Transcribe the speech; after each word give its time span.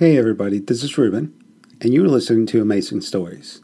Hey 0.00 0.16
everybody, 0.16 0.60
this 0.60 0.82
is 0.82 0.96
Ruben, 0.96 1.34
and 1.82 1.92
you're 1.92 2.08
listening 2.08 2.46
to 2.46 2.62
Amazing 2.62 3.02
Stories. 3.02 3.60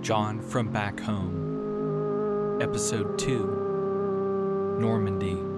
John 0.00 0.40
from 0.40 0.72
Back 0.72 1.00
Home, 1.00 2.62
Episode 2.62 3.18
2 3.18 4.78
Normandie. 4.80 5.53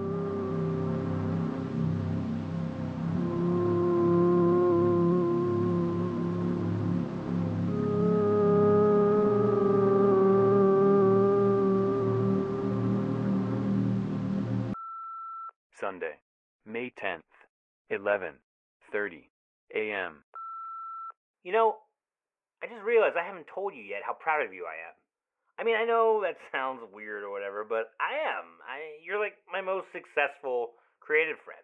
Sunday, 15.87 16.19
May 16.67 16.91
10th, 16.99 17.31
11:30 17.95 19.23
a.m. 19.71 20.19
You 21.47 21.53
know, 21.55 21.79
I 22.59 22.67
just 22.67 22.83
realized 22.83 23.15
I 23.15 23.23
haven't 23.23 23.47
told 23.47 23.71
you 23.71 23.83
yet 23.87 24.03
how 24.03 24.11
proud 24.11 24.43
of 24.43 24.51
you 24.51 24.67
I 24.67 24.75
am. 24.83 24.95
I 25.55 25.63
mean, 25.63 25.79
I 25.79 25.87
know 25.87 26.19
that 26.27 26.35
sounds 26.51 26.83
weird 26.91 27.23
or 27.23 27.31
whatever, 27.31 27.63
but 27.63 27.95
I 28.03 28.19
am. 28.19 28.59
I 28.67 28.99
you're 28.99 29.15
like 29.15 29.39
my 29.47 29.61
most 29.63 29.87
successful 29.95 30.75
creative 30.99 31.39
friend. 31.47 31.63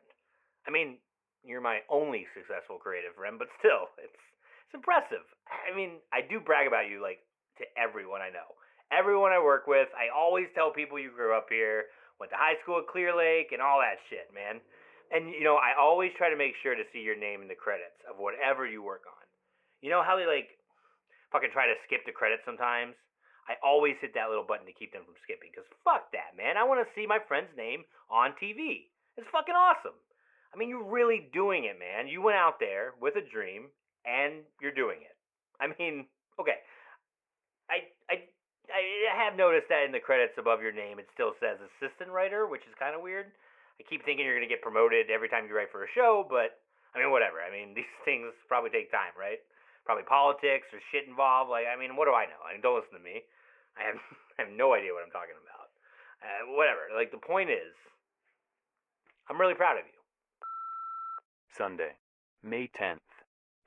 I 0.64 0.72
mean, 0.72 1.04
you're 1.44 1.60
my 1.60 1.84
only 1.92 2.24
successful 2.32 2.80
creative 2.80 3.20
friend, 3.20 3.36
but 3.36 3.52
still, 3.60 3.92
it's 4.08 4.24
it's 4.72 4.74
impressive. 4.80 5.28
I 5.52 5.76
mean, 5.76 6.00
I 6.16 6.24
do 6.24 6.40
brag 6.40 6.64
about 6.72 6.88
you 6.88 7.04
like 7.04 7.20
to 7.60 7.68
everyone 7.76 8.24
I 8.24 8.32
know. 8.32 8.56
Everyone 8.88 9.36
I 9.36 9.44
work 9.44 9.68
with, 9.68 9.92
I 9.92 10.16
always 10.16 10.48
tell 10.56 10.72
people 10.72 10.96
you 10.96 11.12
grew 11.12 11.36
up 11.36 11.48
here, 11.50 11.92
went 12.24 12.32
to 12.32 12.40
high 12.40 12.56
school 12.64 12.80
at 12.80 12.88
Clear 12.88 13.12
Lake 13.12 13.52
and 13.52 13.60
all 13.60 13.84
that 13.84 14.00
shit, 14.08 14.32
man. 14.32 14.64
And 15.12 15.36
you 15.36 15.44
know, 15.44 15.60
I 15.60 15.76
always 15.76 16.16
try 16.16 16.32
to 16.32 16.40
make 16.40 16.56
sure 16.64 16.72
to 16.72 16.88
see 16.96 17.04
your 17.04 17.20
name 17.20 17.44
in 17.44 17.52
the 17.52 17.60
credits 17.60 18.00
of 18.08 18.16
whatever 18.16 18.64
you 18.64 18.80
work 18.80 19.04
on. 19.04 19.28
You 19.84 19.92
know 19.92 20.00
how 20.00 20.16
they 20.16 20.24
like 20.24 20.56
fucking 21.36 21.52
try 21.52 21.68
to 21.68 21.76
skip 21.84 22.08
the 22.08 22.16
credits 22.16 22.48
sometimes? 22.48 22.96
I 23.52 23.60
always 23.60 24.00
hit 24.00 24.16
that 24.16 24.32
little 24.32 24.48
button 24.48 24.64
to 24.72 24.80
keep 24.80 24.96
them 24.96 25.04
from 25.04 25.20
skipping 25.28 25.52
because 25.52 25.68
fuck 25.84 26.08
that, 26.16 26.40
man. 26.40 26.56
I 26.56 26.64
want 26.64 26.80
to 26.80 26.88
see 26.96 27.04
my 27.04 27.20
friend's 27.28 27.52
name 27.60 27.84
on 28.08 28.32
TV. 28.40 28.88
It's 29.20 29.28
fucking 29.36 29.52
awesome. 29.52 30.00
I 30.48 30.56
mean, 30.56 30.72
you're 30.72 30.88
really 30.88 31.28
doing 31.36 31.68
it, 31.68 31.76
man. 31.76 32.08
You 32.08 32.24
went 32.24 32.40
out 32.40 32.56
there 32.64 32.96
with 33.04 33.20
a 33.20 33.26
dream 33.28 33.68
and 34.08 34.48
you're 34.64 34.72
doing 34.72 35.04
it. 35.04 35.12
I 35.60 35.76
mean, 35.76 36.08
okay. 36.40 36.64
I 38.74 39.14
have 39.14 39.38
noticed 39.38 39.70
that 39.70 39.86
in 39.86 39.94
the 39.94 40.02
credits 40.02 40.34
above 40.42 40.66
your 40.66 40.74
name 40.74 40.98
it 40.98 41.06
still 41.14 41.38
says 41.38 41.62
assistant 41.62 42.10
writer, 42.10 42.50
which 42.50 42.66
is 42.66 42.74
kind 42.82 42.98
of 42.98 43.06
weird. 43.06 43.30
I 43.78 43.86
keep 43.86 44.02
thinking 44.02 44.26
you're 44.26 44.38
going 44.38 44.48
to 44.48 44.52
get 44.52 44.66
promoted 44.66 45.14
every 45.14 45.30
time 45.30 45.46
you 45.46 45.54
write 45.54 45.70
for 45.70 45.86
a 45.86 45.92
show, 45.94 46.26
but 46.26 46.58
I 46.94 47.02
mean, 47.02 47.14
whatever. 47.14 47.42
I 47.42 47.54
mean, 47.54 47.74
these 47.78 47.90
things 48.02 48.34
probably 48.50 48.74
take 48.74 48.90
time, 48.90 49.14
right? 49.14 49.42
Probably 49.86 50.06
politics 50.10 50.74
or 50.74 50.82
shit 50.90 51.06
involved. 51.06 51.54
Like, 51.54 51.70
I 51.70 51.78
mean, 51.78 51.94
what 51.94 52.10
do 52.10 52.18
I 52.18 52.26
know? 52.26 52.42
I 52.42 52.58
mean, 52.58 52.66
don't 52.66 52.78
listen 52.78 52.98
to 52.98 53.04
me. 53.04 53.22
I 53.78 53.94
have 53.94 54.02
I 54.42 54.50
have 54.50 54.54
no 54.54 54.74
idea 54.74 54.98
what 54.98 55.06
I'm 55.06 55.14
talking 55.14 55.38
about. 55.38 55.70
Uh, 56.24 56.58
whatever. 56.58 56.90
Like, 56.96 57.12
the 57.14 57.22
point 57.22 57.54
is, 57.54 57.78
I'm 59.30 59.38
really 59.38 59.54
proud 59.54 59.78
of 59.78 59.86
you. 59.86 60.00
Sunday, 61.54 61.94
May 62.42 62.72
10th, 62.74 63.06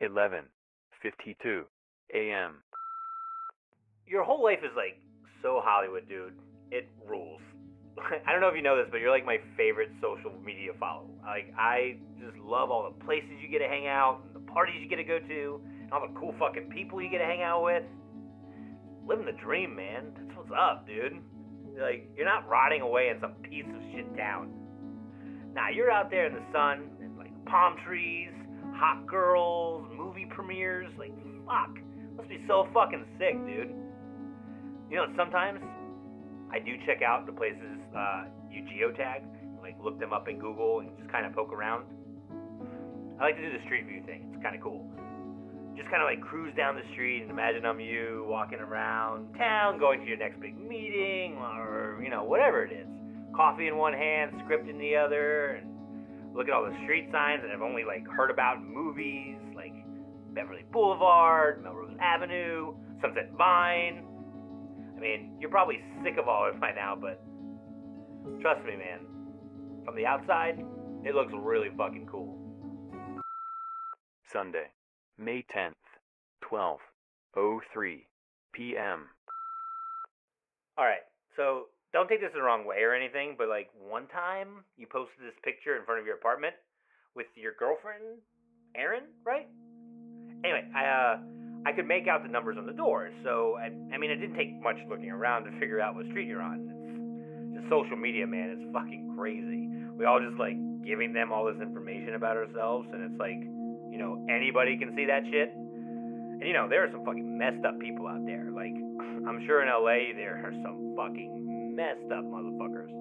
11:52 0.03 1.63
a.m. 2.15 2.63
Your 4.07 4.23
whole 4.23 4.43
life 4.43 4.61
is 4.63 4.71
like 4.77 5.01
so 5.43 5.61
Hollywood, 5.63 6.09
dude. 6.09 6.35
It 6.71 6.89
rules. 7.09 7.41
I 8.27 8.33
don't 8.33 8.41
know 8.41 8.49
if 8.49 8.57
you 8.57 8.63
know 8.63 8.77
this, 8.77 8.87
but 8.91 8.99
you're 8.99 9.11
like 9.11 9.27
my 9.27 9.39
favorite 9.57 9.91
social 10.01 10.33
media 10.45 10.73
follow. 10.79 11.11
Like 11.25 11.53
I 11.59 11.97
just 12.21 12.37
love 12.39 12.71
all 12.71 12.91
the 12.91 13.05
places 13.05 13.31
you 13.43 13.49
get 13.49 13.59
to 13.59 13.69
hang 13.69 13.87
out, 13.87 14.23
and 14.25 14.35
the 14.35 14.47
parties 14.53 14.77
you 14.81 14.89
get 14.89 14.97
to 14.97 15.05
go 15.05 15.19
to, 15.19 15.61
and 15.83 15.93
all 15.93 16.07
the 16.07 16.19
cool 16.19 16.35
fucking 16.39 16.71
people 16.71 17.03
you 17.03 17.11
get 17.11 17.19
to 17.19 17.25
hang 17.25 17.43
out 17.43 17.65
with. 17.65 17.83
Living 19.07 19.27
the 19.27 19.39
dream, 19.43 19.75
man. 19.75 20.13
That's 20.15 20.37
what's 20.37 20.51
up, 20.55 20.87
dude. 20.87 21.19
Like 21.81 22.09
you're 22.17 22.27
not 22.27 22.49
rotting 22.49 22.83
away 22.83 23.09
in 23.09 23.21
some 23.21 23.35
piece 23.43 23.67
of 23.67 23.83
shit 23.93 24.07
town. 24.17 24.53
Nah, 25.53 25.69
you're 25.69 25.91
out 25.91 26.11
there 26.11 26.27
in 26.27 26.35
the 26.35 26.47
sun, 26.53 26.91
and 27.03 27.17
like 27.19 27.33
palm 27.47 27.77
trees, 27.85 28.31
hot 28.75 29.07
girls, 29.07 29.85
movie 29.97 30.27
premieres. 30.31 30.93
Like 30.99 31.13
fuck, 31.45 31.75
must 32.17 32.29
be 32.29 32.45
so 32.47 32.69
fucking 32.73 33.05
sick, 33.19 33.35
dude. 33.47 33.86
You 34.91 34.97
know, 34.97 35.07
sometimes 35.17 35.61
I 36.53 36.59
do 36.61 36.77
check 36.87 37.03
out 37.03 37.27
the 37.27 37.33
places 37.33 37.83
uh, 37.97 38.25
you 38.51 38.63
geotag, 38.63 39.23
like 39.61 39.77
look 39.83 39.99
them 39.99 40.13
up 40.13 40.29
in 40.29 40.39
Google 40.39 40.81
and 40.81 40.91
just 40.99 41.11
kind 41.11 41.27
of 41.27 41.35
poke 41.35 41.53
around. 41.53 41.85
I 43.19 43.25
like 43.25 43.37
to 43.37 43.43
do 43.43 43.51
the 43.51 43.65
street 43.65 43.87
view 43.87 44.03
thing. 44.07 44.31
It's 44.33 44.43
kind 44.43 44.55
of 44.55 44.63
cool. 44.63 44.87
Just 45.77 45.91
kind 45.91 46.03
of 46.03 46.07
like 46.07 46.21
cruise 46.23 46.55
down 46.57 46.77
the 46.77 46.87
street 46.93 47.23
and 47.23 47.31
imagine 47.31 47.67
I'm 47.67 47.81
you 47.81 48.25
walking 48.29 48.61
around 48.61 49.35
town, 49.35 49.79
going 49.79 50.01
to 50.01 50.07
your 50.07 50.17
next 50.17 50.41
big 50.41 50.57
meeting, 50.57 51.37
or 51.37 52.01
you 52.03 52.09
know 52.09 52.25
whatever 52.25 52.65
it 52.65 52.73
is. 52.73 52.87
Coffee 53.35 53.67
in 53.67 53.77
one 53.77 53.93
hand, 53.93 54.33
script 54.45 54.69
in 54.69 54.79
the 54.79 54.97
other, 54.97 55.61
and 55.61 55.69
look 56.35 56.47
at 56.49 56.55
all 56.55 56.65
the 56.65 56.77
street 56.85 57.09
signs 57.11 57.43
that 57.43 57.51
I've 57.51 57.61
only 57.61 57.85
like 57.85 58.07
heard 58.07 58.31
about 58.31 58.59
in 58.59 58.73
movies, 58.73 59.37
like 59.55 59.75
Beverly 60.33 60.65
Boulevard, 60.73 61.63
Melrose 61.63 61.97
Avenue, 62.01 62.75
Sunset 63.03 63.33
Vine. 63.37 64.06
I 64.97 65.01
mean, 65.01 65.37
you're 65.41 65.51
probably 65.51 65.81
sick 66.03 66.17
of 66.19 66.29
all 66.29 66.49
of 66.49 66.55
it 66.55 66.61
by 66.61 66.73
now, 66.73 66.97
but 66.99 67.21
trust 68.41 68.65
me, 68.65 68.77
man. 68.77 69.01
From 69.85 69.95
the 69.95 70.07
outside, 70.07 70.59
it 71.05 71.15
looks 71.15 71.33
really 71.37 71.69
fucking 71.77 72.09
cool. 72.11 72.39
Sunday, 74.33 74.67
May 75.19 75.45
10th, 75.55 75.75
12:03 76.51 78.07
p.m. 78.53 79.09
All 80.79 80.85
right, 80.85 81.05
so 81.37 81.67
don't 81.93 82.09
take 82.09 82.21
this 82.21 82.33
the 82.35 82.43
wrong 82.43 82.67
way 82.67 82.83
or 82.83 82.95
anything, 82.95 83.35
but 83.39 83.49
like 83.49 83.71
one 83.79 84.07
time 84.09 84.65
you 84.77 84.87
posted 84.87 85.21
this 85.21 85.37
picture 85.45 85.77
in 85.77 85.85
front 85.85 86.01
of 86.01 86.07
your 86.07 86.17
apartment 86.17 86.55
with 87.15 87.27
your 87.35 87.53
girlfriend, 87.59 88.21
Erin, 88.75 89.05
right? 89.25 89.49
Anyway, 90.45 90.65
I 90.75 90.85
uh, 90.85 91.19
I 91.67 91.73
could 91.75 91.91
make 91.91 92.07
out 92.07 92.23
the 92.23 92.31
numbers 92.31 92.55
on 92.55 92.65
the 92.65 92.73
doors, 92.73 93.11
so 93.27 93.59
I, 93.59 93.75
I 93.91 93.99
mean, 93.99 94.15
it 94.15 94.23
didn't 94.23 94.39
take 94.39 94.55
much 94.63 94.79
looking 94.87 95.11
around 95.11 95.51
to 95.51 95.53
figure 95.59 95.83
out 95.83 95.99
what 95.99 96.07
street 96.15 96.31
you're 96.31 96.41
on. 96.41 96.63
It's 96.63 97.59
just 97.59 97.67
social 97.67 97.99
media, 97.99 98.23
man. 98.23 98.55
It's 98.55 98.71
fucking 98.71 99.19
crazy. 99.19 99.67
We 99.99 100.07
all 100.07 100.23
just 100.23 100.39
like 100.39 100.55
giving 100.87 101.11
them 101.11 101.35
all 101.35 101.43
this 101.51 101.59
information 101.59 102.15
about 102.15 102.39
ourselves, 102.39 102.87
and 102.95 103.03
it's 103.03 103.19
like, 103.19 103.43
you 103.91 103.99
know, 103.99 104.23
anybody 104.31 104.79
can 104.79 104.95
see 104.95 105.11
that 105.11 105.27
shit. 105.27 105.59
And 105.59 106.47
you 106.47 106.55
know, 106.55 106.71
there 106.71 106.87
are 106.87 106.91
some 106.95 107.03
fucking 107.03 107.27
messed 107.27 107.67
up 107.67 107.75
people 107.83 108.07
out 108.07 108.23
there. 108.23 108.47
Like, 108.55 108.71
I'm 109.27 109.43
sure 109.51 109.59
in 109.59 109.67
LA 109.67 110.15
there 110.15 110.39
are 110.47 110.55
some 110.63 110.95
fucking 110.95 111.75
messed 111.75 112.15
up 112.15 112.23
motherfuckers. 112.31 112.95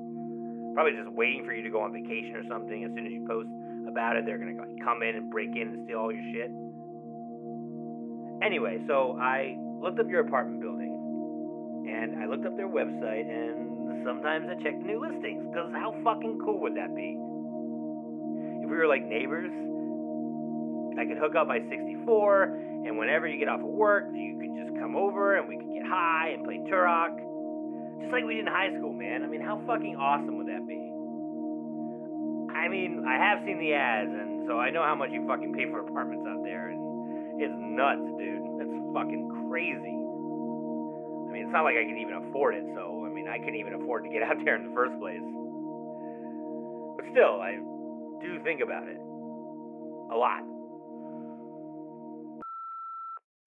Probably 0.73 0.97
just 0.97 1.13
waiting 1.13 1.45
for 1.45 1.53
you 1.53 1.61
to 1.61 1.69
go 1.69 1.85
on 1.85 1.93
vacation 1.93 2.33
or 2.33 2.49
something. 2.49 2.81
As 2.81 2.89
soon 2.97 3.05
as 3.05 3.13
you 3.13 3.29
post 3.29 3.45
about 3.85 4.17
it, 4.17 4.25
they're 4.25 4.41
gonna 4.41 4.57
like 4.57 4.73
come 4.81 5.05
in 5.05 5.21
and 5.21 5.29
break 5.29 5.53
in 5.53 5.69
and 5.69 5.85
steal 5.85 6.01
all 6.01 6.09
your 6.09 6.25
shit. 6.33 6.49
Anyway, 8.45 8.77
so 8.87 9.17
I 9.19 9.57
looked 9.81 9.99
up 9.99 10.05
your 10.07 10.21
apartment 10.21 10.61
building, 10.61 10.93
and 11.89 12.21
I 12.21 12.27
looked 12.29 12.45
up 12.45 12.55
their 12.55 12.69
website, 12.69 13.25
and 13.25 14.05
sometimes 14.05 14.45
I 14.45 14.53
check 14.61 14.77
the 14.77 14.85
new 14.85 15.01
listings, 15.01 15.49
because 15.49 15.73
how 15.73 15.97
fucking 16.03 16.37
cool 16.45 16.61
would 16.61 16.77
that 16.77 16.93
be? 16.93 17.17
If 18.61 18.69
we 18.69 18.77
were 18.77 18.85
like 18.85 19.01
neighbors, 19.01 19.49
I 20.97 21.09
could 21.09 21.17
hook 21.17 21.33
up 21.33 21.47
my 21.47 21.57
64, 21.69 22.85
and 22.85 22.97
whenever 22.97 23.25
you 23.27 23.39
get 23.39 23.49
off 23.49 23.61
of 23.61 23.73
work, 23.73 24.13
you 24.13 24.37
could 24.37 24.53
just 24.53 24.77
come 24.77 24.95
over 24.95 25.41
and 25.41 25.49
we 25.49 25.57
could 25.57 25.73
get 25.73 25.85
high 25.89 26.37
and 26.37 26.45
play 26.45 26.61
Turok. 26.69 27.17
Just 27.99 28.13
like 28.13 28.25
we 28.25 28.37
did 28.37 28.45
in 28.45 28.53
high 28.53 28.69
school, 28.77 28.93
man. 28.93 29.23
I 29.23 29.27
mean, 29.27 29.41
how 29.41 29.57
fucking 29.65 29.97
awesome 29.97 30.37
would 30.37 30.47
that 30.53 30.67
be? 30.69 30.77
I 32.53 32.69
mean, 32.69 33.05
I 33.09 33.17
have 33.17 33.41
seen 33.41 33.57
the 33.57 33.73
ads, 33.73 34.13
and 34.13 34.45
so 34.45 34.59
I 34.61 34.69
know 34.69 34.83
how 34.85 34.93
much 34.93 35.09
you 35.11 35.25
fucking 35.25 35.53
pay 35.57 35.65
for 35.65 35.81
apartments 35.81 36.25
out 36.29 36.43
there, 36.43 36.69
it's 37.39 37.53
nuts, 37.57 38.07
dude. 38.17 38.43
That's 38.59 38.75
fucking 38.93 39.49
crazy. 39.49 39.95
I 39.95 41.29
mean, 41.31 41.43
it's 41.43 41.53
not 41.53 41.63
like 41.63 41.75
I 41.75 41.83
can 41.83 41.97
even 41.97 42.15
afford 42.27 42.55
it, 42.55 42.63
so, 42.75 43.03
I 43.05 43.09
mean, 43.11 43.27
I 43.27 43.37
couldn't 43.39 43.59
even 43.59 43.73
afford 43.73 44.03
to 44.05 44.09
get 44.09 44.23
out 44.23 44.37
there 44.43 44.55
in 44.55 44.69
the 44.69 44.75
first 44.75 44.95
place. 44.99 45.25
But 46.95 47.05
still, 47.11 47.41
I 47.41 47.59
do 48.23 48.39
think 48.43 48.61
about 48.61 48.87
it. 48.87 48.97
A 48.97 50.15
lot. 50.15 50.43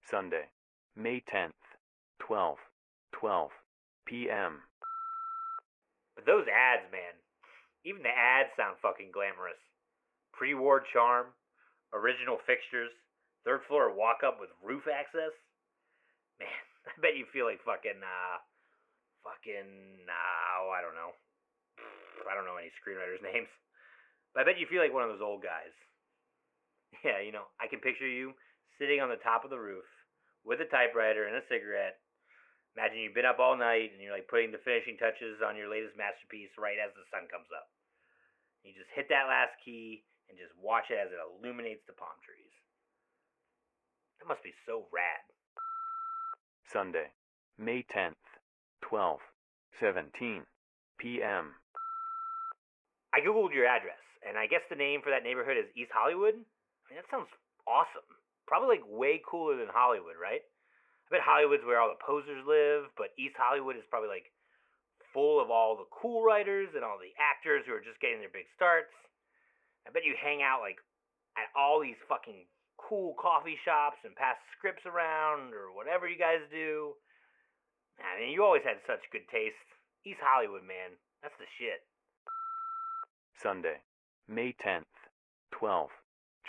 Sunday, 0.05 0.49
May 0.95 1.21
10th, 1.21 1.53
12:12 2.21 3.49
p.m. 4.05 4.61
But 6.15 6.25
those 6.25 6.45
ads, 6.49 6.91
man, 6.91 7.13
even 7.85 8.03
the 8.03 8.09
ads 8.09 8.49
sound 8.57 8.77
fucking 8.81 9.11
glamorous. 9.13 9.61
Pre 10.33 10.53
war 10.53 10.83
charm, 10.91 11.27
original 11.93 12.37
fixtures, 12.45 12.91
third 13.49 13.65
floor 13.65 13.89
walk 13.89 14.21
up 14.21 14.37
with 14.37 14.53
roof 14.61 14.85
access. 14.85 15.33
Man, 16.37 16.53
I 16.85 16.93
bet 17.01 17.17
you 17.17 17.25
feel 17.33 17.49
like 17.49 17.65
fucking, 17.65 17.97
uh, 17.97 18.37
fucking, 19.25 20.05
uh, 20.05 20.45
oh, 20.61 20.69
I 20.69 20.85
don't 20.85 20.93
know. 20.93 21.17
I 22.29 22.37
don't 22.37 22.45
know 22.45 22.61
any 22.61 22.69
screenwriters' 22.77 23.25
names. 23.33 23.49
But 24.37 24.45
I 24.45 24.53
bet 24.53 24.61
you 24.61 24.69
feel 24.69 24.85
like 24.85 24.93
one 24.93 25.01
of 25.01 25.09
those 25.09 25.25
old 25.25 25.41
guys. 25.41 25.73
Yeah, 27.05 27.21
you 27.21 27.29
know, 27.31 27.45
I 27.61 27.69
can 27.69 27.79
picture 27.85 28.09
you 28.09 28.33
sitting 28.81 28.97
on 28.97 29.13
the 29.13 29.21
top 29.21 29.45
of 29.45 29.53
the 29.53 29.61
roof 29.61 29.85
with 30.41 30.59
a 30.59 30.67
typewriter 30.67 31.29
and 31.29 31.37
a 31.37 31.45
cigarette. 31.45 32.01
Imagine 32.75 33.05
you've 33.05 33.15
been 33.15 33.29
up 33.29 33.37
all 33.37 33.53
night 33.55 33.93
and 33.93 34.01
you're 34.01 34.11
like 34.11 34.27
putting 34.27 34.49
the 34.49 34.59
finishing 34.65 34.97
touches 34.97 35.37
on 35.39 35.55
your 35.55 35.69
latest 35.69 35.95
masterpiece 35.95 36.49
right 36.57 36.81
as 36.81 36.91
the 36.97 37.05
sun 37.13 37.29
comes 37.29 37.47
up. 37.55 37.69
You 38.65 38.73
just 38.73 38.89
hit 38.97 39.07
that 39.13 39.31
last 39.31 39.53
key 39.63 40.03
and 40.27 40.35
just 40.35 40.51
watch 40.59 40.89
it 40.89 40.99
as 40.99 41.13
it 41.13 41.21
illuminates 41.21 41.85
the 41.85 41.95
palm 41.95 42.17
trees. 42.25 42.58
That 44.19 44.27
must 44.27 44.43
be 44.43 44.53
so 44.65 44.85
rad. 44.91 45.23
Sunday, 46.71 47.09
May 47.57 47.83
10th, 47.89 48.19
12, 48.81 49.19
17 49.79 50.43
p.m. 50.99 51.55
I 53.09 53.25
googled 53.25 53.55
your 53.55 53.65
address, 53.65 54.03
and 54.27 54.37
I 54.37 54.45
guess 54.45 54.61
the 54.69 54.77
name 54.77 55.01
for 55.01 55.09
that 55.09 55.23
neighborhood 55.23 55.57
is 55.57 55.65
East 55.73 55.89
Hollywood. 55.89 56.35
I 56.37 56.85
mean, 56.91 57.01
that 57.01 57.09
sounds 57.09 57.31
awesome. 57.65 58.05
Probably 58.45 58.77
like 58.77 58.85
way 58.85 59.21
cooler 59.23 59.57
than 59.57 59.71
Hollywood, 59.71 60.19
right? 60.19 60.41
I 60.41 61.07
bet 61.09 61.25
Hollywood's 61.25 61.65
where 61.65 61.81
all 61.81 61.89
the 61.89 62.05
posers 62.05 62.45
live, 62.45 62.93
but 62.97 63.17
East 63.17 63.33
Hollywood 63.33 63.77
is 63.77 63.87
probably 63.89 64.13
like 64.13 64.29
full 65.09 65.41
of 65.41 65.49
all 65.49 65.73
the 65.73 65.89
cool 65.89 66.21
writers 66.21 66.69
and 66.77 66.85
all 66.85 67.01
the 67.01 67.17
actors 67.17 67.65
who 67.65 67.73
are 67.73 67.81
just 67.81 67.97
getting 67.97 68.21
their 68.21 68.29
big 68.29 68.45
starts. 68.53 68.93
I 69.87 69.89
bet 69.89 70.05
you 70.05 70.13
hang 70.13 70.45
out 70.45 70.61
like 70.61 70.77
at 71.33 71.49
all 71.57 71.81
these 71.81 71.97
fucking 72.05 72.45
cool 72.89 73.13
coffee 73.21 73.57
shops 73.63 74.01
and 74.03 74.17
pass 74.17 74.35
scripts 74.57 74.81
around 74.89 75.53
or 75.53 75.69
whatever 75.77 76.09
you 76.09 76.17
guys 76.17 76.41
do. 76.49 76.97
I 78.01 78.17
mean, 78.19 78.33
you 78.33 78.43
always 78.43 78.65
had 78.65 78.81
such 78.89 79.05
good 79.13 79.29
taste. 79.29 79.61
East 80.05 80.19
Hollywood, 80.25 80.65
man. 80.65 80.97
That's 81.21 81.37
the 81.37 81.45
shit. 81.61 81.85
Sunday, 83.37 83.77
May 84.27 84.55
10th, 84.65 84.89
12, 85.51 85.89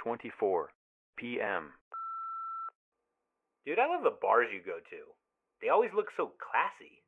24 0.02 0.70
p.m. 1.18 1.76
Dude, 3.66 3.78
I 3.78 3.86
love 3.86 4.02
the 4.02 4.16
bars 4.22 4.48
you 4.48 4.64
go 4.64 4.78
to. 4.78 5.00
They 5.60 5.68
always 5.68 5.90
look 5.94 6.08
so 6.16 6.32
classy. 6.40 7.04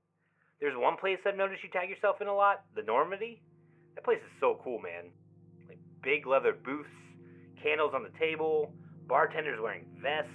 There's 0.61 0.77
one 0.77 0.99
place 1.01 1.19
I've 1.25 1.37
noticed 1.37 1.65
you 1.65 1.71
tag 1.71 1.89
yourself 1.89 2.21
in 2.21 2.29
a 2.29 2.35
lot, 2.35 2.65
the 2.77 2.83
Normandie. 2.83 3.41
That 3.95 4.05
place 4.05 4.21
is 4.21 4.41
so 4.41 4.61
cool, 4.63 4.79
man. 4.79 5.11
Like 5.69 5.79
big 6.03 6.27
leather 6.27 6.53
booths, 6.53 6.91
candles 7.63 7.93
on 7.95 8.03
the 8.03 8.19
table, 8.19 8.71
bartenders 9.09 9.59
wearing 9.63 9.85
vests. 10.01 10.31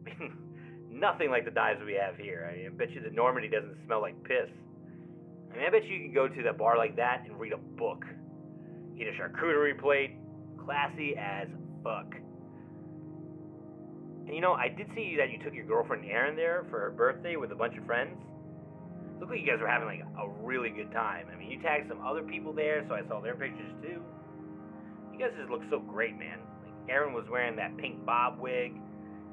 I 0.00 0.18
mean, 0.18 0.32
nothing 0.90 1.30
like 1.30 1.44
the 1.44 1.50
dives 1.50 1.80
we 1.84 1.94
have 1.94 2.16
here. 2.16 2.48
I, 2.50 2.56
mean, 2.56 2.66
I 2.66 2.68
bet 2.70 2.90
you 2.90 3.00
the 3.00 3.10
Normandie 3.10 3.48
doesn't 3.48 3.76
smell 3.86 4.00
like 4.00 4.22
piss. 4.24 4.50
I 5.52 5.56
mean, 5.56 5.66
I 5.66 5.70
bet 5.70 5.84
you 5.84 5.98
can 6.00 6.12
go 6.12 6.28
to 6.28 6.42
that 6.42 6.58
bar 6.58 6.76
like 6.76 6.96
that 6.96 7.24
and 7.26 7.38
read 7.38 7.52
a 7.52 7.58
book. 7.58 8.04
Eat 8.98 9.06
a 9.08 9.12
charcuterie 9.12 9.78
plate, 9.78 10.16
classy 10.64 11.14
as 11.16 11.48
fuck. 11.82 12.14
And 14.26 14.34
you 14.34 14.40
know, 14.40 14.54
I 14.54 14.68
did 14.68 14.88
see 14.94 15.16
that 15.18 15.30
you 15.30 15.38
took 15.42 15.54
your 15.54 15.66
girlfriend 15.66 16.04
Erin 16.04 16.34
there 16.34 16.66
for 16.68 16.80
her 16.80 16.90
birthday 16.90 17.36
with 17.36 17.52
a 17.52 17.54
bunch 17.54 17.76
of 17.76 17.86
friends. 17.86 18.18
Looked 19.20 19.30
like 19.30 19.40
you 19.40 19.46
guys 19.46 19.60
were 19.60 19.68
having 19.68 19.86
like 19.86 20.02
a 20.18 20.28
really 20.42 20.70
good 20.70 20.90
time. 20.92 21.26
I 21.32 21.36
mean, 21.38 21.50
you 21.50 21.62
tagged 21.62 21.88
some 21.88 22.04
other 22.04 22.22
people 22.22 22.52
there, 22.52 22.84
so 22.88 22.94
I 22.94 23.06
saw 23.08 23.20
their 23.20 23.34
pictures 23.36 23.72
too. 23.80 24.02
You 25.12 25.18
guys 25.18 25.30
just 25.38 25.50
look 25.50 25.62
so 25.70 25.78
great, 25.78 26.18
man. 26.18 26.38
Erin 26.88 27.12
was 27.12 27.24
wearing 27.30 27.56
that 27.56 27.76
pink 27.76 28.04
bob 28.04 28.38
wig 28.38 28.72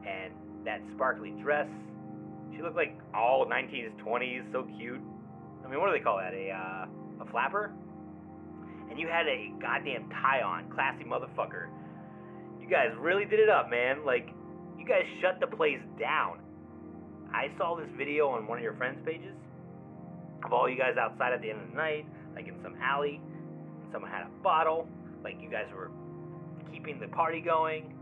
and 0.07 0.33
that 0.65 0.81
sparkly 0.95 1.31
dress. 1.41 1.67
She 2.55 2.61
looked 2.61 2.75
like 2.75 2.97
all 3.13 3.45
19s, 3.45 3.95
20s, 4.03 4.51
so 4.51 4.67
cute. 4.77 5.01
I 5.65 5.69
mean, 5.69 5.79
what 5.79 5.88
do 5.88 5.97
they 5.97 6.03
call 6.03 6.17
that? 6.17 6.33
A 6.33 6.51
uh, 6.51 7.25
a 7.25 7.31
flapper? 7.31 7.71
And 8.89 9.00
you 9.00 9.07
had 9.07 9.27
a 9.27 9.51
goddamn 9.61 10.09
tie 10.21 10.41
on, 10.41 10.69
classy 10.69 11.03
motherfucker. 11.03 11.69
You 12.61 12.69
guys 12.69 12.89
really 13.00 13.25
did 13.25 13.39
it 13.39 13.50
up, 13.50 13.69
man. 13.69 14.05
Like, 14.05 14.29
you 14.77 14.85
guys 14.85 15.03
shut 15.21 15.39
the 15.39 15.47
place 15.47 15.79
down. 16.00 16.39
I 17.33 17.50
saw 17.57 17.75
this 17.75 17.89
video 17.97 18.27
on 18.27 18.45
one 18.45 18.57
of 18.59 18.63
your 18.63 18.75
friends' 18.75 19.00
pages 19.05 19.33
of 20.45 20.53
all 20.53 20.69
you 20.69 20.77
guys 20.77 20.95
outside 21.00 21.33
at 21.33 21.41
the 21.41 21.50
end 21.50 21.61
of 21.61 21.69
the 21.69 21.75
night, 21.75 22.05
like 22.35 22.47
in 22.47 22.55
some 22.61 22.75
alley, 22.81 23.19
and 23.81 23.91
someone 23.91 24.11
had 24.11 24.23
a 24.23 24.44
bottle, 24.44 24.88
like 25.23 25.38
you 25.41 25.50
guys 25.50 25.65
were 25.73 25.89
keeping 26.71 27.00
the 27.00 27.07
party 27.07 27.42
going. 27.42 27.94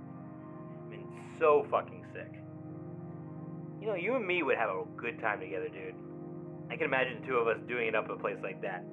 I 0.86 0.90
mean, 0.90 1.08
so 1.40 1.66
fucking 1.72 2.06
sick. 2.13 2.31
You 3.81 3.88
know, 3.88 3.96
you 3.96 4.16
and 4.16 4.25
me 4.25 4.44
would 4.44 4.58
have 4.58 4.69
a 4.69 4.84
good 4.98 5.19
time 5.19 5.40
together, 5.40 5.68
dude. 5.69 5.96
I 6.69 6.75
can 6.75 6.86
imagine 6.86 7.22
the 7.22 7.28
two 7.28 7.36
of 7.36 7.48
us 7.48 7.58
doing 7.68 7.88
it 7.88 7.96
up 7.96 8.06
at 8.06 8.12
a 8.12 8.16
place 8.18 8.38
like 8.44 8.62
that. 8.62 8.86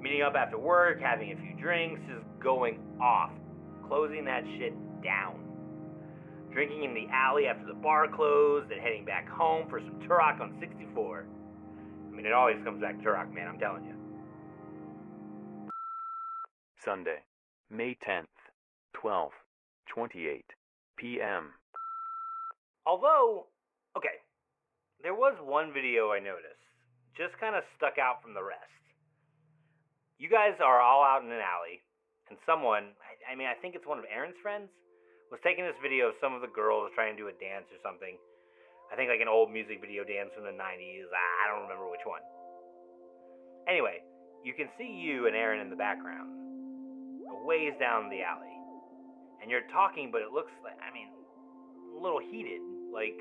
Meeting 0.00 0.22
up 0.22 0.34
after 0.34 0.58
work, 0.58 1.00
having 1.00 1.32
a 1.32 1.36
few 1.36 1.54
drinks, 1.60 2.00
just 2.06 2.24
going 2.42 2.80
off, 3.00 3.30
closing 3.88 4.24
that 4.26 4.44
shit 4.58 4.74
down. 5.02 5.40
Drinking 6.52 6.84
in 6.84 6.94
the 6.94 7.06
alley 7.12 7.46
after 7.46 7.66
the 7.66 7.74
bar 7.74 8.08
closed, 8.08 8.70
and 8.70 8.80
heading 8.80 9.04
back 9.04 9.28
home 9.28 9.68
for 9.68 9.80
some 9.80 10.00
Turok 10.00 10.40
on 10.40 10.56
64. 10.60 11.26
I 11.26 12.14
mean, 12.14 12.26
it 12.26 12.32
always 12.32 12.56
comes 12.64 12.80
back 12.80 12.98
to 12.98 13.04
Turok, 13.04 13.32
man, 13.32 13.48
I'm 13.48 13.58
telling 13.58 13.84
you. 13.84 13.94
Sunday, 16.78 17.22
May 17.70 17.96
10th, 18.06 18.26
12, 19.00 19.30
28 19.92 20.44
p.m. 20.96 21.52
Although, 22.86 23.46
okay, 23.96 24.24
there 25.02 25.14
was 25.14 25.36
one 25.42 25.72
video 25.72 26.12
I 26.12 26.20
noticed, 26.20 26.64
just 27.16 27.36
kind 27.36 27.54
of 27.54 27.62
stuck 27.76 28.00
out 28.00 28.24
from 28.24 28.32
the 28.32 28.42
rest. 28.42 28.72
You 30.16 30.32
guys 30.32 30.56
are 30.64 30.80
all 30.80 31.04
out 31.04 31.20
in 31.20 31.28
an 31.28 31.44
alley, 31.44 31.84
and 32.32 32.40
someone, 32.48 32.96
I, 33.04 33.32
I 33.32 33.36
mean, 33.36 33.52
I 33.52 33.58
think 33.60 33.76
it's 33.76 33.84
one 33.84 34.00
of 34.00 34.08
Erin's 34.08 34.40
friends, 34.40 34.72
was 35.28 35.42
taking 35.44 35.68
this 35.68 35.76
video 35.84 36.08
of 36.08 36.16
some 36.22 36.32
of 36.32 36.40
the 36.40 36.48
girls 36.48 36.88
trying 36.94 37.12
to 37.12 37.20
do 37.20 37.28
a 37.28 37.36
dance 37.36 37.68
or 37.68 37.80
something. 37.84 38.16
I 38.88 38.96
think 38.96 39.10
like 39.12 39.20
an 39.20 39.28
old 39.28 39.52
music 39.52 39.82
video 39.82 40.06
dance 40.06 40.30
from 40.32 40.48
the 40.48 40.54
90s. 40.56 41.10
I 41.10 41.44
don't 41.52 41.68
remember 41.68 41.90
which 41.90 42.06
one. 42.06 42.22
Anyway, 43.68 44.00
you 44.46 44.54
can 44.54 44.70
see 44.78 44.88
you 44.88 45.26
and 45.26 45.34
Erin 45.34 45.60
in 45.60 45.68
the 45.68 45.76
background, 45.76 46.30
a 47.28 47.44
ways 47.44 47.74
down 47.82 48.08
the 48.08 48.22
alley. 48.22 48.55
And 49.42 49.50
you're 49.50 49.66
talking, 49.70 50.10
but 50.10 50.22
it 50.22 50.32
looks 50.32 50.52
like, 50.64 50.78
I 50.80 50.90
mean, 50.90 51.12
a 51.94 51.98
little 52.00 52.20
heated. 52.20 52.60
Like, 52.92 53.16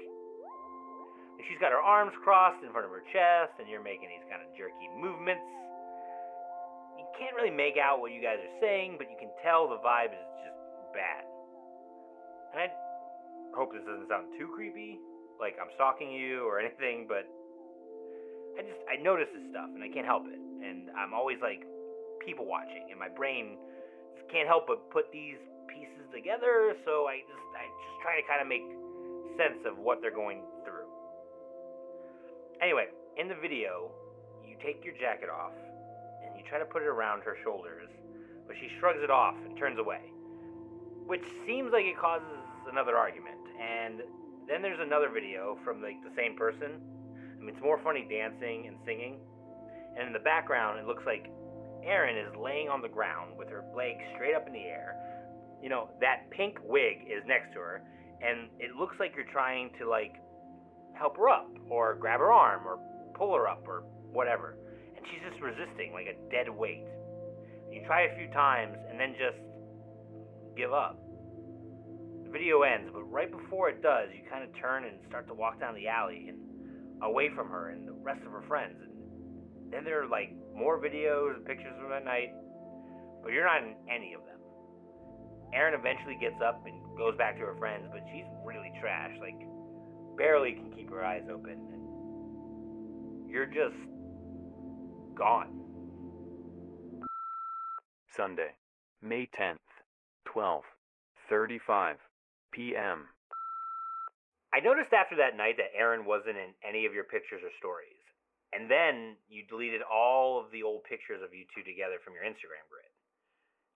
she's 1.48 1.60
got 1.60 1.72
her 1.72 1.84
arms 1.84 2.16
crossed 2.24 2.64
in 2.64 2.72
front 2.72 2.88
of 2.88 2.92
her 2.92 3.04
chest, 3.12 3.60
and 3.60 3.68
you're 3.68 3.84
making 3.84 4.10
these 4.10 4.26
kind 4.32 4.42
of 4.42 4.50
jerky 4.56 4.88
movements. 4.96 5.44
You 6.98 7.06
can't 7.20 7.36
really 7.36 7.54
make 7.54 7.76
out 7.76 8.00
what 8.00 8.12
you 8.12 8.24
guys 8.24 8.40
are 8.40 8.56
saying, 8.60 8.96
but 8.98 9.12
you 9.12 9.18
can 9.20 9.32
tell 9.44 9.68
the 9.68 9.80
vibe 9.84 10.16
is 10.16 10.30
just 10.44 10.60
bad. 10.96 11.24
And 12.56 12.60
I 12.64 12.68
hope 13.56 13.76
this 13.76 13.84
doesn't 13.84 14.08
sound 14.08 14.32
too 14.40 14.48
creepy, 14.52 15.00
like 15.40 15.60
I'm 15.60 15.72
stalking 15.76 16.12
you 16.12 16.48
or 16.48 16.60
anything, 16.64 17.06
but 17.08 17.28
I 18.56 18.64
just 18.64 18.80
I 18.88 18.96
notice 19.02 19.28
this 19.36 19.44
stuff 19.52 19.68
and 19.76 19.84
I 19.84 19.92
can't 19.92 20.08
help 20.08 20.24
it. 20.28 20.40
And 20.40 20.90
I'm 20.96 21.14
always 21.14 21.38
like 21.44 21.68
people 22.24 22.48
watching, 22.48 22.88
and 22.90 23.00
my 23.00 23.10
brain 23.12 23.60
can't 24.32 24.48
help 24.48 24.66
but 24.68 24.90
put 24.90 25.12
these 25.12 25.38
together. 26.16 26.74
So 26.88 27.06
I 27.12 27.20
just 27.28 27.46
I 27.52 27.68
just 27.68 27.98
try 28.02 28.16
to 28.16 28.26
kind 28.26 28.40
of 28.40 28.48
make 28.48 28.64
sense 29.36 29.60
of 29.68 29.78
what 29.78 30.00
they're 30.00 30.16
going 30.16 30.42
through. 30.64 30.88
Anyway, 32.64 32.88
in 33.20 33.28
the 33.28 33.36
video, 33.36 33.92
you 34.48 34.56
take 34.64 34.80
your 34.84 34.96
jacket 34.96 35.28
off 35.28 35.52
and 36.24 36.32
you 36.40 36.44
try 36.48 36.58
to 36.58 36.66
put 36.66 36.82
it 36.82 36.88
around 36.88 37.22
her 37.28 37.36
shoulders, 37.44 37.92
but 38.48 38.56
she 38.56 38.72
shrugs 38.80 39.04
it 39.04 39.12
off 39.12 39.36
and 39.44 39.58
turns 39.60 39.78
away, 39.78 40.02
which 41.06 41.24
seems 41.46 41.76
like 41.76 41.84
it 41.84 42.00
causes 42.00 42.40
another 42.72 42.96
argument. 42.96 43.38
And 43.60 44.02
then 44.48 44.62
there's 44.62 44.80
another 44.80 45.10
video 45.10 45.60
from 45.64 45.82
like 45.82 46.00
the 46.04 46.16
same 46.16 46.36
person. 46.36 46.80
I 47.36 47.40
mean, 47.40 47.54
it's 47.54 47.64
more 47.64 47.80
funny 47.84 48.08
dancing 48.10 48.68
and 48.68 48.78
singing. 48.86 49.20
And 49.98 50.08
in 50.08 50.14
the 50.14 50.24
background, 50.24 50.80
it 50.80 50.88
looks 50.88 51.04
like 51.06 51.32
Erin 51.84 52.18
is 52.18 52.36
laying 52.36 52.70
on 52.70 52.82
the 52.82 52.90
ground 52.90 53.38
with 53.38 53.50
her 53.50 53.64
legs 53.76 54.04
straight 54.16 54.36
up 54.36 54.48
in 54.48 54.54
the 54.54 54.66
air. 54.66 54.96
You 55.66 55.72
know, 55.74 55.90
that 56.00 56.30
pink 56.30 56.60
wig 56.62 57.10
is 57.10 57.26
next 57.26 57.54
to 57.54 57.60
her, 57.60 57.82
and 58.22 58.54
it 58.60 58.78
looks 58.78 58.98
like 59.00 59.14
you're 59.16 59.26
trying 59.34 59.72
to 59.80 59.90
like 59.90 60.14
help 60.94 61.18
her 61.18 61.28
up 61.28 61.50
or 61.72 61.96
grab 61.96 62.20
her 62.20 62.32
arm 62.32 62.68
or 62.68 62.78
pull 63.16 63.34
her 63.34 63.50
up 63.50 63.64
or 63.66 63.82
whatever. 64.14 64.58
And 64.96 65.04
she's 65.10 65.26
just 65.28 65.42
resisting 65.42 65.92
like 65.92 66.06
a 66.06 66.14
dead 66.30 66.54
weight. 66.54 66.86
You 67.72 67.82
try 67.88 68.04
a 68.04 68.16
few 68.16 68.32
times 68.32 68.78
and 68.92 69.00
then 69.00 69.16
just 69.18 69.42
give 70.56 70.72
up. 70.72 71.02
The 72.26 72.30
video 72.30 72.62
ends, 72.62 72.92
but 72.94 73.02
right 73.02 73.32
before 73.32 73.70
it 73.70 73.82
does, 73.82 74.10
you 74.14 74.22
kind 74.30 74.44
of 74.44 74.54
turn 74.62 74.84
and 74.86 75.00
start 75.10 75.26
to 75.30 75.34
walk 75.34 75.60
down 75.60 75.74
the 75.74 75.88
alley 75.88 76.28
and 76.30 76.38
away 77.02 77.32
from 77.34 77.50
her 77.50 77.72
and 77.72 77.88
the 77.88 77.98
rest 78.06 78.22
of 78.24 78.32
her 78.32 78.44
friends. 78.48 78.78
And 78.84 79.74
then 79.74 79.84
there 79.84 80.04
are 80.04 80.08
like 80.08 80.30
more 80.54 80.80
videos 80.80 81.34
and 81.36 81.44
pictures 81.44 81.74
from 81.82 81.90
that 81.90 82.06
night, 82.06 82.30
but 83.24 83.34
you're 83.34 83.50
not 83.50 83.64
in 83.64 83.74
any 83.90 84.14
of 84.14 84.22
them. 84.30 84.35
Erin 85.54 85.74
eventually 85.74 86.18
gets 86.20 86.42
up 86.42 86.66
and 86.66 86.76
goes 86.98 87.18
back 87.18 87.38
to 87.38 87.46
her 87.46 87.56
friends, 87.58 87.88
but 87.92 88.02
she's 88.12 88.26
really 88.46 88.72
trash. 88.80 89.12
Like, 89.20 89.40
barely 90.18 90.54
can 90.54 90.72
keep 90.72 90.90
her 90.90 91.04
eyes 91.04 91.24
open. 91.32 91.52
And 91.52 93.30
you're 93.30 93.46
just 93.46 93.76
gone. 95.16 95.62
Sunday, 98.16 98.56
May 99.02 99.28
10th, 99.38 99.58
12:35 100.28 101.96
p.m. 102.54 103.10
I 104.54 104.62
noticed 104.62 104.94
after 104.94 105.18
that 105.18 105.36
night 105.36 105.58
that 105.58 105.76
Erin 105.78 106.06
wasn't 106.06 106.38
in 106.38 106.56
any 106.64 106.86
of 106.86 106.94
your 106.94 107.04
pictures 107.04 107.44
or 107.44 107.52
stories. 107.60 108.00
And 108.56 108.72
then 108.72 109.20
you 109.28 109.44
deleted 109.44 109.82
all 109.84 110.40
of 110.40 110.50
the 110.52 110.64
old 110.64 110.88
pictures 110.88 111.20
of 111.20 111.36
you 111.36 111.44
two 111.52 111.60
together 111.68 112.00
from 112.00 112.16
your 112.16 112.24
Instagram 112.24 112.64
grid. 112.72 112.88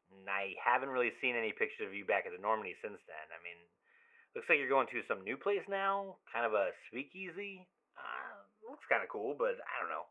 And 0.10 0.26
I 0.26 0.58
haven't 0.58 0.90
really 0.90 1.14
seen 1.22 1.38
any 1.38 1.54
pictures 1.54 1.86
of 1.88 1.94
you 1.94 2.06
back 2.06 2.26
at 2.26 2.34
the 2.34 2.42
Normandie 2.42 2.78
since 2.82 2.98
then. 3.06 3.26
I 3.30 3.40
mean, 3.46 3.60
looks 4.34 4.50
like 4.50 4.58
you're 4.58 4.72
going 4.72 4.90
to 4.90 5.06
some 5.06 5.22
new 5.22 5.38
place 5.38 5.66
now, 5.70 6.18
kind 6.34 6.46
of 6.46 6.54
a 6.54 6.74
speakeasy. 6.90 7.66
Uh, 7.94 8.42
looks 8.66 8.90
kind 8.90 9.04
of 9.04 9.10
cool, 9.10 9.36
but 9.38 9.62
I 9.62 9.76
don't 9.78 9.92
know. 9.94 10.10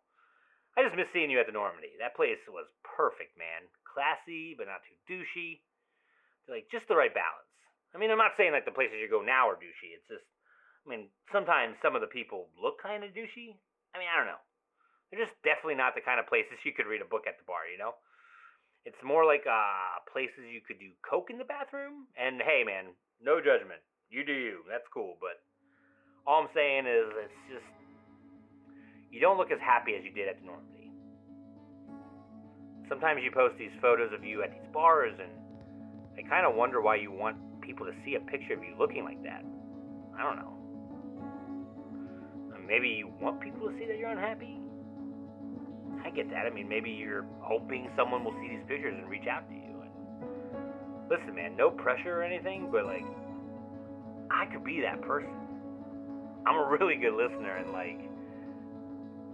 I 0.78 0.87
just 0.87 0.95
miss 0.95 1.11
seeing 1.11 1.31
you 1.31 1.43
at 1.43 1.50
the 1.50 1.57
Normandie. 1.57 1.99
That 1.99 2.14
place 2.14 2.38
was 2.47 2.71
perfect, 2.87 3.35
man. 3.35 3.67
Classy, 3.83 4.55
but 4.55 4.71
not 4.71 4.87
too 4.87 4.99
douchey. 5.11 5.59
Like, 6.47 6.71
just 6.71 6.87
the 6.87 6.95
right 6.95 7.12
balance. 7.12 7.50
I 7.90 7.99
mean, 7.99 8.14
I'm 8.14 8.21
not 8.21 8.38
saying 8.38 8.52
like 8.52 8.64
the 8.69 8.75
places 8.75 9.02
you 9.02 9.11
go 9.11 9.25
now 9.25 9.50
are 9.50 9.59
douchey. 9.59 9.97
It's 9.97 10.07
just, 10.07 10.28
I 10.85 10.87
mean, 10.87 11.11
sometimes 11.33 11.81
some 11.83 11.99
of 11.99 12.05
the 12.05 12.12
people 12.12 12.52
look 12.55 12.78
kind 12.78 13.02
of 13.02 13.11
douchey. 13.11 13.59
I 13.90 13.99
mean, 13.99 14.07
I 14.07 14.14
don't 14.14 14.31
know. 14.31 14.43
They're 15.09 15.25
just 15.25 15.40
definitely 15.43 15.81
not 15.81 15.97
the 15.97 16.05
kind 16.05 16.21
of 16.21 16.28
places 16.28 16.61
you 16.62 16.76
could 16.76 16.87
read 16.87 17.00
a 17.00 17.09
book 17.09 17.25
at 17.26 17.40
the 17.40 17.49
bar, 17.49 17.64
you 17.67 17.81
know? 17.81 17.97
It's 18.88 19.04
more 19.04 19.28
like 19.28 19.45
uh, 19.45 20.00
places 20.09 20.49
you 20.49 20.64
could 20.64 20.80
do 20.80 20.88
coke 21.04 21.28
in 21.28 21.37
the 21.37 21.45
bathroom. 21.45 22.09
And 22.16 22.40
hey, 22.40 22.64
man, 22.64 22.97
no 23.21 23.37
judgment. 23.37 23.85
You 24.09 24.25
do 24.25 24.33
you. 24.33 24.64
That's 24.64 24.88
cool. 24.88 25.21
But 25.21 25.45
all 26.25 26.40
I'm 26.40 26.49
saying 26.57 26.88
is, 26.88 27.12
it's 27.21 27.40
just 27.52 27.68
you 29.12 29.21
don't 29.21 29.37
look 29.37 29.52
as 29.52 29.61
happy 29.61 29.92
as 29.92 30.04
you 30.09 30.12
did 30.16 30.33
at 30.33 30.40
the 30.40 30.49
Normandie. 30.49 30.88
Sometimes 32.88 33.21
you 33.21 33.28
post 33.28 33.61
these 33.61 33.76
photos 33.85 34.09
of 34.16 34.25
you 34.25 34.40
at 34.42 34.57
these 34.57 34.68
bars, 34.73 35.12
and 35.21 35.37
I 36.16 36.25
kind 36.25 36.49
of 36.49 36.57
wonder 36.57 36.80
why 36.80 36.97
you 36.97 37.12
want 37.12 37.37
people 37.61 37.85
to 37.85 37.92
see 38.09 38.16
a 38.16 38.21
picture 38.25 38.57
of 38.57 38.64
you 38.64 38.73
looking 38.78 39.04
like 39.04 39.21
that. 39.28 39.45
I 40.16 40.25
don't 40.25 40.40
know. 40.40 40.59
Maybe 42.68 42.88
you 42.88 43.09
want 43.18 43.40
people 43.40 43.66
to 43.71 43.78
see 43.78 43.87
that 43.87 43.97
you're 43.97 44.11
unhappy? 44.11 44.61
I 46.05 46.11
get 46.11 46.31
that. 46.31 46.47
I 46.47 46.50
mean, 46.50 46.69
maybe 46.69 46.90
you're 46.90 47.26
hoping 47.40 47.90
someone 47.97 48.25
will 48.25 48.35
see 48.40 48.49
these 48.49 48.64
pictures 48.69 48.95
and 48.97 49.09
reach 49.09 49.26
out 49.31 49.49
to 49.49 49.55
you. 49.55 49.83
And 49.83 49.90
listen, 51.11 51.35
man, 51.35 51.57
no 51.57 51.71
pressure 51.71 52.21
or 52.21 52.23
anything, 52.23 52.69
but 52.71 52.85
like, 52.87 53.05
I 54.31 54.47
could 54.47 54.64
be 54.64 54.81
that 54.83 55.00
person. 55.02 55.35
I'm 56.47 56.57
a 56.57 56.69
really 56.69 56.97
good 56.97 57.14
listener, 57.14 57.57
and 57.57 57.73
like, 57.73 58.00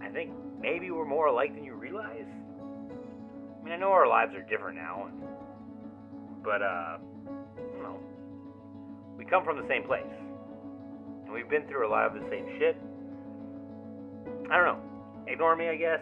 I 0.01 0.09
think 0.11 0.31
maybe 0.59 0.91
we're 0.91 1.05
more 1.05 1.27
alike 1.27 1.53
than 1.53 1.63
you 1.63 1.75
realize. 1.75 2.25
I 2.27 3.63
mean, 3.63 3.73
I 3.73 3.77
know 3.77 3.91
our 3.91 4.07
lives 4.07 4.33
are 4.35 4.41
different 4.41 4.77
now, 4.77 5.07
and, 5.07 5.23
but 6.43 6.61
uh, 6.61 6.97
you 7.75 7.83
know, 7.83 7.99
we 9.17 9.25
come 9.25 9.43
from 9.43 9.57
the 9.57 9.67
same 9.67 9.83
place, 9.83 10.03
and 11.23 11.33
we've 11.33 11.49
been 11.49 11.67
through 11.67 11.87
a 11.87 11.89
lot 11.91 12.05
of 12.05 12.13
the 12.13 12.27
same 12.29 12.45
shit. 12.59 12.77
I 14.51 14.57
don't 14.57 14.65
know. 14.65 14.79
Ignore 15.27 15.55
me, 15.55 15.69
I 15.69 15.75
guess. 15.75 15.99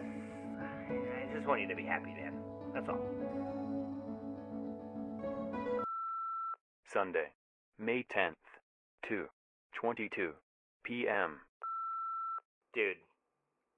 I 1.44 1.46
just 1.46 1.50
want 1.50 1.60
you 1.60 1.68
to 1.68 1.76
be 1.76 1.84
happy, 1.84 2.14
man. 2.14 2.32
That's 2.72 2.88
all. 2.88 3.04
Sunday, 6.90 7.36
May 7.78 8.02
10th, 8.04 8.40
2:22 9.04 10.32
p.m. 10.84 11.40
Dude, 12.72 12.96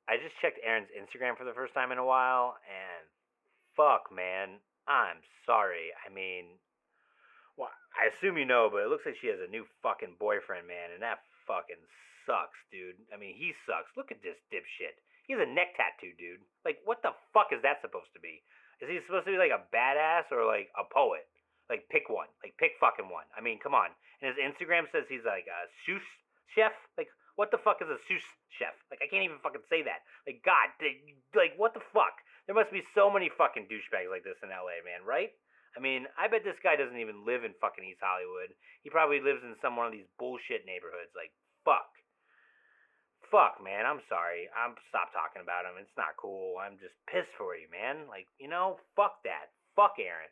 I 0.08 0.16
just 0.16 0.38
checked 0.40 0.60
Erin's 0.64 0.90
Instagram 0.94 1.36
for 1.36 1.42
the 1.42 1.52
first 1.52 1.74
time 1.74 1.90
in 1.90 1.98
a 1.98 2.04
while, 2.04 2.54
and 2.70 3.08
fuck, 3.74 4.14
man, 4.14 4.60
I'm 4.86 5.18
sorry. 5.44 5.90
I 6.08 6.14
mean, 6.14 6.44
well, 7.56 7.70
I 8.00 8.06
assume 8.14 8.38
you 8.38 8.46
know, 8.46 8.68
but 8.70 8.82
it 8.82 8.88
looks 8.88 9.06
like 9.06 9.16
she 9.20 9.26
has 9.26 9.40
a 9.40 9.50
new 9.50 9.66
fucking 9.82 10.14
boyfriend, 10.20 10.68
man, 10.68 10.94
and 10.94 11.02
that 11.02 11.18
fucking 11.48 11.82
sucks, 12.24 12.62
dude. 12.70 12.94
I 13.12 13.16
mean, 13.18 13.34
he 13.34 13.54
sucks. 13.66 13.96
Look 13.96 14.12
at 14.12 14.22
this 14.22 14.38
dipshit. 14.54 14.94
He 15.26 15.34
has 15.34 15.42
a 15.42 15.50
neck 15.50 15.74
tattoo, 15.74 16.14
dude. 16.14 16.42
Like, 16.64 16.78
what 16.86 17.02
the 17.02 17.14
fuck 17.34 17.50
is 17.50 17.62
that 17.66 17.82
supposed 17.82 18.14
to 18.14 18.22
be? 18.22 18.42
Is 18.78 18.90
he 18.90 19.02
supposed 19.06 19.26
to 19.26 19.34
be 19.34 19.42
like 19.42 19.54
a 19.54 19.66
badass 19.74 20.30
or 20.30 20.46
like 20.46 20.70
a 20.78 20.86
poet? 20.86 21.26
Like, 21.66 21.90
pick 21.90 22.06
one. 22.06 22.30
Like, 22.46 22.54
pick 22.62 22.78
fucking 22.78 23.10
one. 23.10 23.26
I 23.34 23.42
mean, 23.42 23.58
come 23.58 23.74
on. 23.74 23.90
And 24.22 24.30
his 24.30 24.38
Instagram 24.38 24.86
says 24.94 25.10
he's 25.10 25.26
like 25.26 25.50
a 25.50 25.66
sous 25.82 26.04
chef. 26.54 26.72
Like, 26.94 27.10
what 27.34 27.50
the 27.50 27.58
fuck 27.58 27.82
is 27.82 27.90
a 27.90 27.98
sous 28.06 28.22
chef? 28.54 28.72
Like, 28.88 29.02
I 29.02 29.10
can't 29.10 29.26
even 29.26 29.42
fucking 29.42 29.66
say 29.66 29.82
that. 29.82 30.06
Like, 30.24 30.46
God, 30.46 30.70
like, 31.34 31.58
what 31.58 31.74
the 31.74 31.82
fuck? 31.90 32.22
There 32.46 32.54
must 32.54 32.70
be 32.70 32.86
so 32.94 33.10
many 33.10 33.26
fucking 33.34 33.66
douchebags 33.66 34.06
like 34.06 34.22
this 34.22 34.38
in 34.46 34.54
LA, 34.54 34.78
man, 34.86 35.02
right? 35.02 35.34
I 35.76 35.82
mean, 35.82 36.06
I 36.14 36.30
bet 36.30 36.46
this 36.46 36.56
guy 36.62 36.78
doesn't 36.78 36.96
even 36.96 37.26
live 37.26 37.42
in 37.42 37.52
fucking 37.60 37.84
East 37.84 38.00
Hollywood. 38.00 38.54
He 38.80 38.88
probably 38.88 39.20
lives 39.20 39.42
in 39.42 39.58
some 39.60 39.76
one 39.76 39.90
of 39.90 39.92
these 39.92 40.08
bullshit 40.16 40.64
neighborhoods. 40.64 41.12
Like, 41.12 41.34
fuck. 41.66 41.90
Fuck, 43.30 43.58
man. 43.58 43.86
I'm 43.86 44.02
sorry. 44.06 44.46
I'm 44.54 44.78
stop 44.88 45.10
talking 45.10 45.42
about 45.42 45.66
him. 45.66 45.78
It's 45.82 45.98
not 45.98 46.14
cool. 46.14 46.62
I'm 46.62 46.78
just 46.78 46.94
pissed 47.10 47.32
for 47.34 47.58
you, 47.58 47.66
man. 47.68 48.06
Like, 48.06 48.30
you 48.38 48.46
know, 48.46 48.78
fuck 48.94 49.22
that. 49.26 49.50
Fuck 49.74 49.98
Erin. 49.98 50.30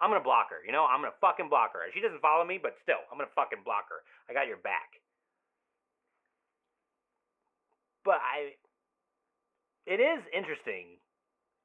I'm 0.00 0.08
gonna 0.08 0.24
block 0.24 0.48
her. 0.48 0.64
You 0.64 0.72
know, 0.72 0.88
I'm 0.88 1.04
gonna 1.04 1.20
fucking 1.20 1.52
block 1.52 1.76
her. 1.76 1.84
She 1.92 2.00
doesn't 2.00 2.24
follow 2.24 2.44
me, 2.48 2.56
but 2.56 2.80
still, 2.80 3.04
I'm 3.12 3.20
gonna 3.20 3.36
fucking 3.36 3.60
block 3.68 3.92
her. 3.92 4.00
I 4.28 4.32
got 4.32 4.48
your 4.48 4.60
back. 4.64 4.96
But 8.00 8.16
I, 8.24 8.56
it 9.84 10.00
is 10.00 10.24
interesting. 10.32 10.96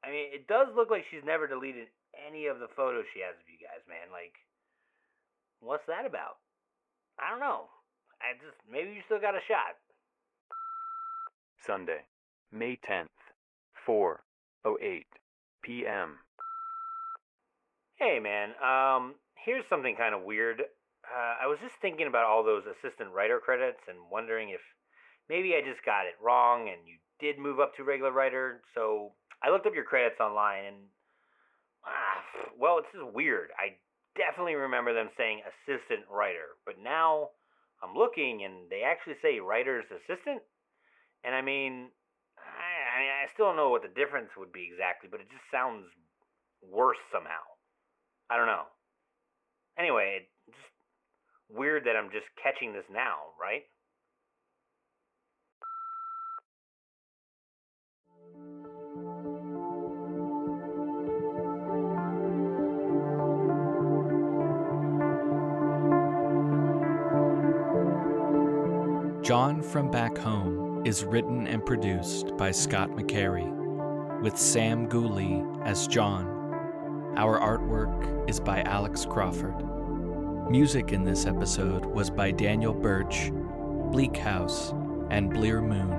I 0.04 0.12
mean, 0.12 0.36
it 0.36 0.52
does 0.52 0.68
look 0.76 0.92
like 0.92 1.08
she's 1.08 1.24
never 1.24 1.48
deleted 1.48 1.88
any 2.12 2.52
of 2.52 2.60
the 2.60 2.68
photos 2.76 3.08
she 3.16 3.24
has 3.24 3.40
of 3.40 3.48
you 3.48 3.56
guys, 3.56 3.80
man. 3.88 4.12
Like, 4.12 4.36
what's 5.64 5.88
that 5.88 6.04
about? 6.04 6.44
I 7.16 7.32
don't 7.32 7.40
know. 7.40 7.72
I 8.20 8.36
just 8.36 8.60
maybe 8.68 8.92
you 8.92 9.04
still 9.08 9.24
got 9.24 9.40
a 9.40 9.44
shot. 9.48 9.80
Sunday, 11.66 12.06
May 12.52 12.78
10th, 12.78 13.10
4:08 13.88 15.06
p.m. 15.64 16.20
Hey 17.96 18.20
man, 18.20 18.54
um, 18.62 19.16
here's 19.34 19.66
something 19.68 19.96
kind 19.96 20.14
of 20.14 20.22
weird. 20.22 20.62
Uh, 20.62 21.34
I 21.42 21.48
was 21.48 21.58
just 21.62 21.74
thinking 21.82 22.06
about 22.06 22.26
all 22.26 22.44
those 22.44 22.64
assistant 22.70 23.10
writer 23.14 23.40
credits 23.40 23.82
and 23.88 23.98
wondering 24.12 24.50
if 24.50 24.62
maybe 25.28 25.56
I 25.56 25.62
just 25.62 25.84
got 25.84 26.06
it 26.06 26.14
wrong 26.22 26.70
and 26.70 26.86
you 26.86 26.98
did 27.20 27.40
move 27.40 27.60
up 27.60 27.76
to 27.78 27.84
regular 27.84 28.12
writer. 28.12 28.62
So 28.76 29.14
I 29.42 29.50
looked 29.50 29.66
up 29.66 29.74
your 29.74 29.86
credits 29.86 30.20
online 30.20 30.66
and, 30.66 30.78
ah, 31.86 32.50
well, 32.60 32.78
it's 32.78 32.92
just 32.94 33.14
weird. 33.14 33.50
I 33.58 33.78
definitely 34.16 34.56
remember 34.56 34.94
them 34.94 35.10
saying 35.18 35.42
assistant 35.46 36.06
writer, 36.12 36.58
but 36.66 36.76
now 36.84 37.30
I'm 37.82 37.96
looking 37.96 38.44
and 38.44 38.70
they 38.70 38.84
actually 38.86 39.16
say 39.22 39.40
writer's 39.40 39.86
assistant. 39.90 40.42
And 41.26 41.34
I 41.34 41.42
mean, 41.42 41.90
I, 42.38 42.98
I 42.98 43.02
mean, 43.02 43.10
I 43.10 43.26
still 43.34 43.48
don't 43.48 43.56
know 43.58 43.70
what 43.70 43.82
the 43.82 43.90
difference 43.90 44.30
would 44.38 44.54
be 44.54 44.70
exactly, 44.72 45.10
but 45.10 45.20
it 45.20 45.28
just 45.30 45.42
sounds 45.52 45.86
worse 46.62 47.02
somehow. 47.12 47.42
I 48.30 48.38
don't 48.38 48.46
know. 48.46 48.70
Anyway, 49.78 50.22
it's 50.22 50.56
just 50.56 51.58
weird 51.58 51.84
that 51.86 51.96
I'm 51.96 52.12
just 52.12 52.26
catching 52.42 52.74
this 52.74 52.86
now, 52.94 53.34
right? 53.42 53.64
John 69.24 69.64
from 69.64 69.90
Back 69.90 70.20
Home 70.20 70.65
is 70.86 71.04
written 71.04 71.48
and 71.48 71.66
produced 71.66 72.38
by 72.38 72.52
Scott 72.52 72.92
McCary, 72.92 73.52
with 74.22 74.38
Sam 74.38 74.88
Gooley 74.88 75.44
as 75.64 75.88
John. 75.88 76.28
Our 77.18 77.40
artwork 77.40 78.30
is 78.30 78.40
by 78.40 78.62
Alex 78.62 79.04
Crawford. 79.04 79.56
Music 80.48 80.94
in 80.94 81.04
this 81.04 81.26
episode 81.26 81.88
was 81.88 82.12
by 82.12 82.30
Daniel 82.30 82.74
Birch, 82.74 83.32
Bleak 83.92 84.16
House, 84.16 84.76
and 85.10 85.34
Blear 85.34 85.60
Moon, 85.60 85.92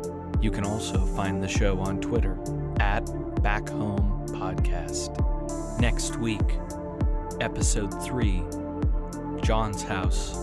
You 0.44 0.52
can 0.52 0.66
also 0.66 1.06
find 1.06 1.42
the 1.42 1.48
show 1.48 1.80
on 1.80 2.02
Twitter 2.02 2.38
at 2.78 3.06
Back 3.42 3.70
Home 3.70 4.26
Podcast. 4.28 5.10
Next 5.80 6.18
week, 6.18 6.42
Episode 7.40 7.94
3 8.04 8.44
John's 9.42 9.84
House. 9.84 10.34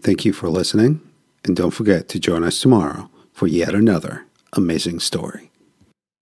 Thank 0.00 0.24
you 0.24 0.32
for 0.32 0.48
listening, 0.48 1.02
and 1.44 1.54
don't 1.54 1.72
forget 1.72 2.08
to 2.08 2.18
join 2.18 2.42
us 2.42 2.58
tomorrow 2.58 3.10
for 3.36 3.46
yet 3.46 3.74
another 3.74 4.24
amazing 4.54 4.98
story. 4.98 5.45